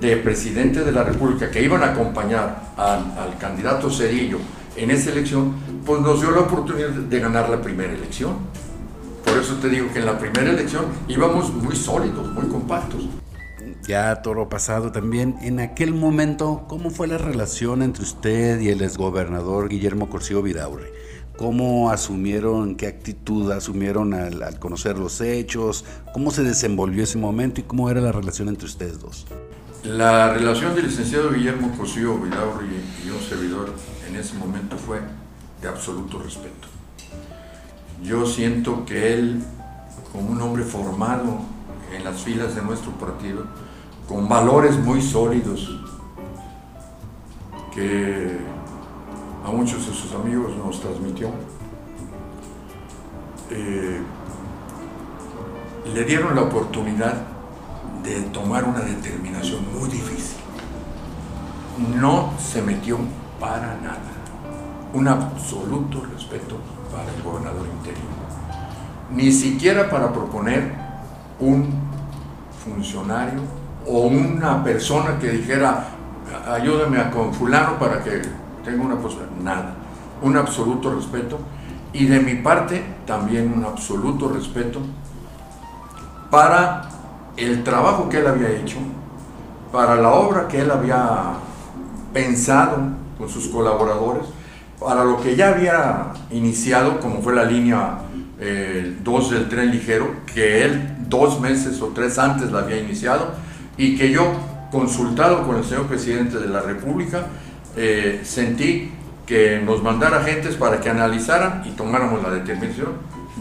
de 0.00 0.16
presidente 0.16 0.84
de 0.84 0.92
la 0.92 1.04
República 1.04 1.50
que 1.50 1.62
iban 1.62 1.82
a 1.82 1.92
acompañar 1.92 2.72
al, 2.78 3.36
candidato 3.38 3.90
Cerillo 3.90 4.38
en 4.76 4.90
esa 4.90 5.10
elección, 5.10 5.52
pues 5.84 6.00
nos 6.00 6.22
dio 6.22 6.30
la 6.30 6.40
oportunidad 6.40 6.88
de 6.88 7.20
ganar 7.20 7.50
la 7.50 7.60
primera 7.60 7.92
elección. 7.92 8.36
Por 9.38 9.44
eso 9.44 9.54
te 9.62 9.68
digo 9.68 9.86
que 9.92 10.00
en 10.00 10.06
la 10.06 10.18
primera 10.18 10.50
elección 10.50 10.86
íbamos 11.06 11.54
muy 11.54 11.76
sólidos, 11.76 12.28
muy 12.32 12.48
compactos. 12.48 13.04
Ya 13.86 14.20
toro 14.20 14.48
pasado 14.48 14.90
también, 14.90 15.36
en 15.42 15.60
aquel 15.60 15.94
momento, 15.94 16.64
¿cómo 16.66 16.90
fue 16.90 17.06
la 17.06 17.18
relación 17.18 17.82
entre 17.82 18.02
usted 18.02 18.58
y 18.58 18.70
el 18.70 18.82
exgobernador 18.82 19.68
Guillermo 19.68 20.10
Corsivo 20.10 20.42
Vidaurre? 20.42 20.92
¿Cómo 21.36 21.92
asumieron, 21.92 22.74
qué 22.74 22.88
actitud 22.88 23.52
asumieron 23.52 24.12
al, 24.12 24.58
conocer 24.58 24.98
los 24.98 25.20
hechos? 25.20 25.84
¿Cómo 26.12 26.32
se 26.32 26.42
desenvolvió 26.42 27.04
ese 27.04 27.18
momento 27.18 27.60
y 27.60 27.62
cómo 27.62 27.88
era 27.90 28.00
la 28.00 28.10
relación 28.10 28.48
entre 28.48 28.66
ustedes 28.66 28.98
dos? 28.98 29.24
La 29.84 30.34
relación 30.34 30.74
del 30.74 30.86
licenciado 30.86 31.30
Guillermo 31.30 31.78
Cosío 31.78 32.18
Vidaurri 32.18 32.66
y 33.06 33.10
un 33.10 33.20
servidor 33.20 33.72
en 34.08 34.16
ese 34.16 34.34
momento 34.34 34.76
fue 34.76 34.98
de 35.62 35.68
absoluto 35.68 36.18
respeto. 36.18 36.66
Yo 38.02 38.26
siento 38.26 38.84
que 38.84 39.14
él, 39.14 39.42
como 40.12 40.30
un 40.30 40.40
hombre 40.40 40.62
formado 40.62 41.40
en 41.92 42.04
las 42.04 42.22
filas 42.22 42.54
de 42.54 42.62
nuestro 42.62 42.92
partido, 42.92 43.44
con 44.08 44.28
valores 44.28 44.78
muy 44.78 45.02
sólidos, 45.02 45.68
que 47.74 48.38
a 49.44 49.50
muchos 49.50 49.86
de 49.86 49.94
sus 49.94 50.12
amigos 50.14 50.56
nos 50.56 50.80
transmitió. 50.80 51.30
Eh, 53.50 54.00
le 55.94 56.04
dieron 56.04 56.36
la 56.36 56.42
oportunidad 56.42 57.22
de 58.04 58.20
tomar 58.32 58.64
una 58.64 58.80
determinación 58.80 59.60
muy 59.72 59.88
difícil. 59.88 60.38
No 61.96 62.32
se 62.38 62.62
metió 62.62 62.98
para 63.40 63.76
nada. 63.76 64.00
Un 64.92 65.08
absoluto 65.08 66.02
respeto 66.12 66.58
para 66.92 67.12
el 67.14 67.22
gobernador 67.22 67.66
interino. 67.66 68.08
Ni 69.10 69.32
siquiera 69.32 69.88
para 69.88 70.12
proponer 70.12 70.74
un 71.40 71.68
funcionario 72.64 73.40
o 73.86 74.02
una 74.02 74.62
persona 74.62 75.18
que 75.18 75.30
dijera, 75.30 75.88
ayúdame 76.50 76.98
a 76.98 77.10
con 77.10 77.32
fulano 77.32 77.78
para 77.78 78.02
que 78.02 78.22
tengo 78.64 78.84
una 78.84 78.96
posibilidad, 78.96 79.30
nada. 79.42 79.74
Un 80.22 80.36
absoluto 80.36 80.94
respeto 80.94 81.38
y 81.92 82.06
de 82.06 82.20
mi 82.20 82.34
parte 82.34 82.84
también 83.06 83.52
un 83.56 83.64
absoluto 83.64 84.28
respeto 84.28 84.80
para 86.30 86.88
el 87.36 87.64
trabajo 87.64 88.08
que 88.08 88.18
él 88.18 88.26
había 88.26 88.50
hecho, 88.50 88.76
para 89.72 89.96
la 89.96 90.12
obra 90.12 90.48
que 90.48 90.60
él 90.60 90.70
había 90.70 91.34
pensado 92.12 92.76
con 93.16 93.28
sus 93.28 93.48
colaboradores, 93.48 94.24
para 94.78 95.04
lo 95.04 95.20
que 95.20 95.36
ya 95.36 95.48
había 95.48 96.12
iniciado, 96.30 97.00
como 97.00 97.20
fue 97.20 97.34
la 97.34 97.44
línea 97.44 97.98
2 98.38 98.40
eh, 98.40 99.34
del 99.34 99.48
tren 99.48 99.70
ligero, 99.70 100.08
que 100.32 100.64
él 100.64 100.96
dos 101.08 101.40
meses 101.40 101.80
o 101.80 101.88
tres 101.88 102.18
antes 102.18 102.52
la 102.52 102.60
había 102.60 102.78
iniciado, 102.78 103.32
y 103.76 103.96
que 103.96 104.10
yo, 104.10 104.32
consultado 104.70 105.46
con 105.46 105.56
el 105.56 105.64
señor 105.64 105.86
presidente 105.86 106.38
de 106.38 106.48
la 106.48 106.60
República, 106.60 107.26
eh, 107.76 108.20
sentí 108.24 108.92
que 109.26 109.60
nos 109.60 109.82
mandara 109.82 110.18
agentes 110.18 110.56
para 110.56 110.80
que 110.80 110.88
analizaran 110.88 111.62
y 111.66 111.70
tomáramos 111.70 112.22
la 112.22 112.30
determinación. 112.30 112.92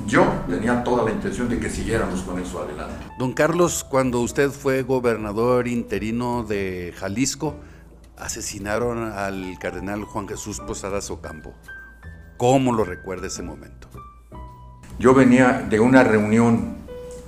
Yo 0.05 0.25
tenía 0.49 0.83
toda 0.83 1.03
la 1.03 1.11
intención 1.11 1.49
de 1.49 1.59
que 1.59 1.69
siguiéramos 1.69 2.21
con 2.21 2.39
eso 2.39 2.61
adelante. 2.61 2.95
Don 3.19 3.33
Carlos, 3.33 3.83
cuando 3.83 4.21
usted 4.21 4.49
fue 4.51 4.83
gobernador 4.83 5.67
interino 5.67 6.43
de 6.43 6.93
Jalisco, 6.97 7.55
asesinaron 8.17 9.11
al 9.11 9.57
cardenal 9.59 10.03
Juan 10.03 10.27
Jesús 10.27 10.59
Posadas 10.59 11.09
Ocampo. 11.11 11.53
¿Cómo 12.37 12.73
lo 12.73 12.83
recuerda 12.83 13.27
ese 13.27 13.43
momento? 13.43 13.87
Yo 14.99 15.13
venía 15.13 15.65
de 15.69 15.79
una 15.79 16.03
reunión 16.03 16.77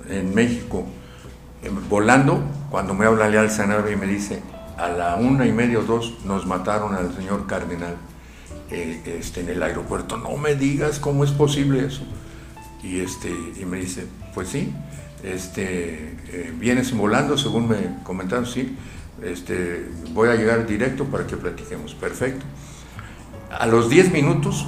en 0.08 0.34
México, 0.34 0.84
eh, 1.62 1.70
volando, 1.88 2.42
cuando 2.70 2.94
me 2.94 3.06
habla 3.06 3.28
Leal 3.28 3.50
Sanabria 3.50 3.94
y 3.94 3.96
me 3.96 4.06
dice, 4.06 4.42
a 4.76 4.88
la 4.88 5.16
una 5.16 5.46
y 5.46 5.52
media 5.52 5.78
o 5.78 5.82
dos 5.82 6.18
nos 6.24 6.46
mataron 6.46 6.94
al 6.94 7.14
señor 7.14 7.46
cardenal 7.46 7.96
eh, 8.70 9.18
este, 9.18 9.40
en 9.40 9.50
el 9.50 9.62
aeropuerto. 9.62 10.16
No 10.16 10.36
me 10.36 10.54
digas 10.54 10.98
cómo 10.98 11.24
es 11.24 11.30
posible 11.30 11.86
eso. 11.86 12.02
Y, 12.82 13.00
este, 13.00 13.30
y 13.30 13.64
me 13.66 13.78
dice, 13.78 14.06
pues 14.34 14.48
sí, 14.48 14.72
este, 15.22 16.16
eh, 16.28 16.54
vienes 16.58 16.96
volando, 16.96 17.36
según 17.36 17.68
me 17.68 18.02
comentaron, 18.04 18.46
sí, 18.46 18.76
este, 19.22 19.88
voy 20.12 20.28
a 20.28 20.34
llegar 20.34 20.66
directo 20.66 21.04
para 21.04 21.26
que 21.26 21.36
platiquemos. 21.36 21.94
Perfecto. 21.94 22.44
A 23.58 23.66
los 23.66 23.88
diez 23.88 24.12
minutos 24.12 24.66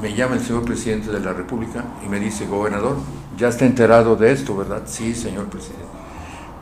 me 0.00 0.14
llama 0.14 0.36
el 0.36 0.40
señor 0.40 0.64
presidente 0.64 1.10
de 1.10 1.20
la 1.20 1.32
República 1.32 1.84
y 2.04 2.08
me 2.08 2.18
dice, 2.18 2.46
gobernador, 2.46 2.96
ya 3.36 3.48
está 3.48 3.66
enterado 3.66 4.16
de 4.16 4.32
esto, 4.32 4.56
¿verdad? 4.56 4.82
Sí, 4.86 5.14
señor 5.14 5.46
presidente. 5.46 5.84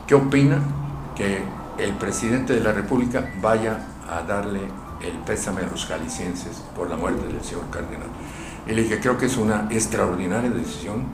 ¿Qué 0.07 0.15
opina 0.15 0.59
que 1.15 1.41
el 1.77 1.93
presidente 1.93 2.53
de 2.53 2.59
la 2.59 2.73
República 2.73 3.31
vaya 3.41 3.87
a 4.09 4.21
darle 4.23 4.59
el 5.01 5.17
pésame 5.25 5.61
a 5.61 5.67
los 5.67 5.85
jaliscienses 5.85 6.63
por 6.75 6.89
la 6.89 6.95
muerte 6.95 7.25
del 7.27 7.41
señor 7.43 7.69
cardenal. 7.71 8.09
Y 8.67 8.73
le 8.73 8.83
dije, 8.83 8.99
creo 8.99 9.17
que 9.17 9.25
es 9.25 9.37
una 9.37 9.67
extraordinaria 9.71 10.49
decisión 10.49 11.05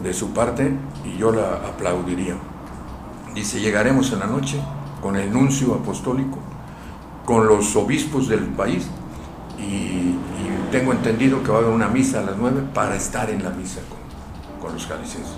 de 0.00 0.14
su 0.14 0.32
parte 0.32 0.72
y 1.04 1.18
yo 1.18 1.32
la 1.32 1.54
aplaudiría. 1.68 2.36
Dice, 3.34 3.60
llegaremos 3.60 4.12
en 4.12 4.20
la 4.20 4.26
noche 4.26 4.60
con 5.00 5.16
el 5.16 5.32
nuncio 5.32 5.74
apostólico, 5.74 6.38
con 7.24 7.46
los 7.46 7.74
obispos 7.76 8.28
del 8.28 8.44
país 8.44 8.88
y, 9.58 10.14
tengo 10.70 10.92
entendido 10.92 11.42
que 11.42 11.50
va 11.50 11.56
a 11.56 11.60
haber 11.60 11.72
una 11.72 11.88
misa 11.88 12.20
a 12.20 12.22
las 12.24 12.36
nueve 12.36 12.62
para 12.74 12.94
estar 12.94 13.30
en 13.30 13.42
la 13.42 13.48
misa 13.48 13.80
con, 13.88 14.60
con 14.60 14.74
los 14.74 14.86
jaliscienses. 14.86 15.32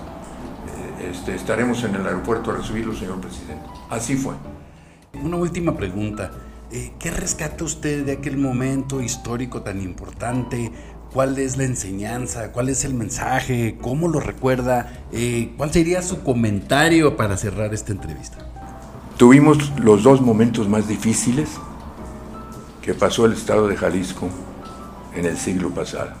Eh, 0.99 1.09
este, 1.09 1.35
estaremos 1.35 1.81
en 1.85 1.95
el 1.95 2.05
aeropuerto 2.05 2.51
a 2.51 2.57
recibirlo, 2.57 2.93
señor 2.93 3.21
presidente. 3.21 3.63
Así 3.89 4.17
fue. 4.17 4.33
Una 5.23 5.37
última 5.37 5.77
pregunta. 5.77 6.31
Eh, 6.71 6.91
¿Qué 6.99 7.11
rescata 7.11 7.63
usted 7.63 8.05
de 8.05 8.13
aquel 8.13 8.37
momento 8.37 9.01
histórico 9.01 9.61
tan 9.61 9.81
importante? 9.81 10.71
¿Cuál 11.13 11.37
es 11.37 11.57
la 11.57 11.65
enseñanza? 11.65 12.53
¿Cuál 12.53 12.69
es 12.69 12.85
el 12.85 12.93
mensaje? 12.93 13.77
¿Cómo 13.81 14.07
lo 14.07 14.21
recuerda? 14.21 15.05
Eh, 15.11 15.53
¿Cuál 15.57 15.73
sería 15.73 16.01
su 16.01 16.23
comentario 16.23 17.17
para 17.17 17.35
cerrar 17.35 17.73
esta 17.73 17.91
entrevista? 17.91 18.37
Tuvimos 19.21 19.71
los 19.77 20.01
dos 20.01 20.19
momentos 20.19 20.67
más 20.67 20.87
difíciles 20.87 21.47
que 22.81 22.95
pasó 22.95 23.27
el 23.27 23.33
estado 23.33 23.67
de 23.67 23.77
Jalisco 23.77 24.27
en 25.15 25.25
el 25.25 25.37
siglo 25.37 25.69
pasado. 25.69 26.13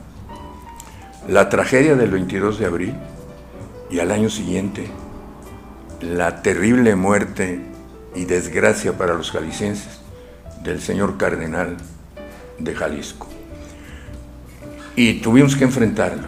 La 1.27 1.49
tragedia 1.49 1.95
del 1.95 2.11
22 2.11 2.59
de 2.59 2.65
abril 2.67 2.93
y 3.89 3.97
al 4.01 4.11
año 4.11 4.29
siguiente 4.29 4.87
la 5.99 6.43
terrible 6.43 6.95
muerte 6.95 7.65
y 8.13 8.25
desgracia 8.25 8.95
para 8.95 9.15
los 9.15 9.31
jaliscienses 9.31 10.01
del 10.63 10.79
señor 10.79 11.17
cardenal 11.17 11.77
de 12.59 12.75
Jalisco. 12.75 13.25
Y 14.95 15.21
tuvimos 15.21 15.55
que 15.55 15.63
enfrentarlo. 15.63 16.27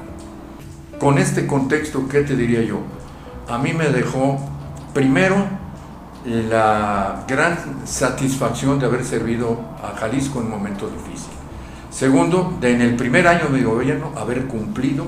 Con 0.99 1.19
este 1.19 1.45
contexto, 1.45 2.07
¿qué 2.09 2.21
te 2.21 2.36
diría 2.36 2.63
yo? 2.63 2.79
A 3.47 3.59
mí 3.59 3.73
me 3.73 3.89
dejó, 3.89 4.39
primero, 4.95 5.62
la 6.25 7.25
gran 7.27 7.86
satisfacción 7.86 8.79
de 8.79 8.86
haber 8.86 9.03
servido 9.03 9.59
a 9.83 9.97
Jalisco 9.97 10.39
en 10.39 10.45
un 10.45 10.51
momento 10.51 10.89
difícil. 10.89 11.31
Segundo, 11.89 12.57
de 12.59 12.73
en 12.73 12.81
el 12.81 12.95
primer 12.95 13.27
año 13.27 13.45
de 13.45 13.59
mi 13.59 13.63
gobierno 13.63 14.12
haber 14.15 14.45
cumplido 14.45 15.05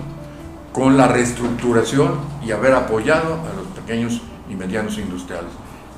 con 0.74 0.98
la 0.98 1.08
reestructuración 1.08 2.16
y 2.46 2.52
haber 2.52 2.74
apoyado 2.74 3.36
a 3.36 3.56
los 3.56 3.68
pequeños 3.76 4.22
y 4.50 4.56
medianos 4.56 4.98
industriales 4.98 5.52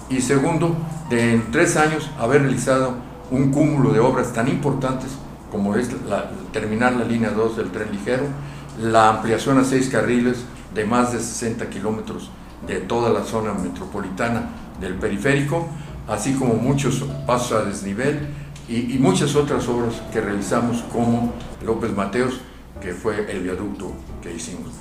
y 0.10 0.22
segundo, 0.22 0.76
de 1.10 1.34
en 1.34 1.52
tres 1.52 1.76
años 1.76 2.10
haber 2.18 2.44
realizado 2.44 2.94
un 3.30 3.52
cúmulo 3.52 3.92
de 3.92 4.00
obras 4.00 4.32
tan 4.32 4.48
importantes 4.48 5.12
como 5.52 5.76
es 5.76 5.90
terminar 6.52 6.94
la 6.94 7.06
línea 7.06 7.32
2 7.32 7.58
del 7.58 7.72
tren 7.72 7.92
ligero, 7.92 8.24
la 8.82 9.10
ampliación 9.10 9.58
a 9.58 9.64
seis 9.64 9.90
carriles 9.90 10.44
de 10.74 10.86
más 10.86 11.12
de 11.12 11.20
60 11.20 11.70
kilómetros 11.70 12.30
de 12.66 12.80
toda 12.80 13.10
la 13.10 13.24
zona 13.24 13.54
metropolitana 13.54 14.50
del 14.80 14.96
periférico, 14.96 15.68
así 16.08 16.34
como 16.34 16.56
muchos 16.56 17.04
pasos 17.26 17.52
a 17.54 17.66
desnivel 17.66 18.20
y, 18.68 18.96
y 18.96 19.00
muchas 19.00 19.36
otras 19.36 19.68
obras 19.68 19.96
que 20.12 20.22
realizamos 20.22 20.84
como 20.92 21.34
López 21.66 21.96
Mateos, 21.96 22.40
que 22.82 22.94
fue 22.94 23.32
el 23.32 23.44
viaducto 23.44 23.94
que 24.22 24.34
hicimos. 24.34 24.72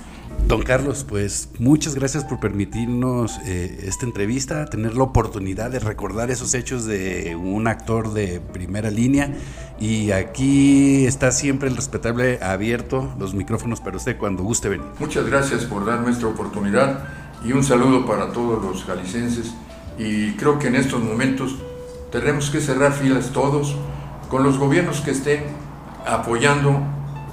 Don 0.45 0.61
Carlos, 0.61 1.05
pues 1.07 1.49
muchas 1.59 1.93
gracias 1.95 2.23
por 2.23 2.39
permitirnos 2.39 3.37
eh, 3.45 3.83
esta 3.83 4.05
entrevista, 4.05 4.65
tener 4.65 4.95
la 4.95 5.03
oportunidad 5.03 5.71
de 5.71 5.79
recordar 5.79 6.31
esos 6.31 6.53
hechos 6.53 6.85
de 6.85 7.35
un 7.35 7.67
actor 7.67 8.13
de 8.13 8.39
primera 8.39 8.89
línea. 8.89 9.33
Y 9.77 10.11
aquí 10.11 11.05
está 11.05 11.31
siempre 11.33 11.67
el 11.67 11.75
respetable 11.75 12.39
abierto, 12.41 13.13
los 13.19 13.33
micrófonos 13.33 13.81
para 13.81 13.97
usted 13.97 14.17
cuando 14.17 14.43
guste 14.43 14.69
venir. 14.69 14.85
Muchas 14.99 15.25
gracias 15.25 15.65
por 15.65 15.85
dar 15.85 15.99
nuestra 15.99 16.29
oportunidad 16.29 17.03
y 17.43 17.51
un 17.51 17.63
saludo 17.63 18.05
para 18.05 18.31
todos 18.31 18.63
los 18.63 18.85
jalicenses. 18.85 19.53
Y 19.97 20.33
creo 20.33 20.59
que 20.59 20.67
en 20.67 20.75
estos 20.75 21.01
momentos 21.01 21.55
tenemos 22.11 22.49
que 22.49 22.61
cerrar 22.61 22.93
filas 22.93 23.31
todos 23.31 23.75
con 24.29 24.43
los 24.43 24.57
gobiernos 24.57 25.01
que 25.01 25.11
estén 25.11 25.43
apoyando 26.05 26.81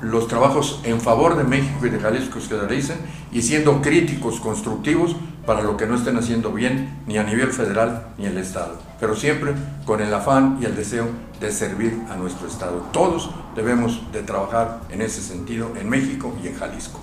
los 0.01 0.29
trabajos 0.29 0.81
en 0.85 1.01
favor 1.01 1.37
de 1.37 1.45
México 1.45 1.87
y 1.87 1.91
de 1.91 1.99
Jalisco 1.99 2.39
que 2.47 2.57
realicen 2.57 2.99
y 3.33 3.43
siendo 3.43 3.81
críticos, 3.81 4.39
constructivos 4.41 5.17
para 5.47 5.63
lo 5.63 5.77
que 5.77 5.87
no 5.87 5.95
estén 5.95 6.17
haciendo 6.17 6.53
bien 6.53 7.03
ni 7.07 7.19
a 7.19 7.25
nivel 7.25 7.53
federal 7.53 8.09
ni 8.19 8.27
el 8.27 8.39
Estado. 8.39 8.79
pero 9.01 9.17
siempre 9.17 9.53
con 9.85 10.01
el 10.01 10.15
afán 10.15 10.59
y 10.61 10.65
el 10.65 10.77
deseo 10.77 11.07
de 11.41 11.53
servir 11.53 12.01
a 12.11 12.17
nuestro 12.17 12.47
Estado. 12.47 12.87
Todos 12.93 13.31
debemos 13.55 14.01
de 14.13 14.23
trabajar 14.23 14.81
en 14.89 15.03
ese 15.03 15.21
sentido 15.21 15.73
en 15.79 15.91
México 15.91 16.35
y 16.43 16.49
en 16.49 16.57
Jalisco. 16.57 17.01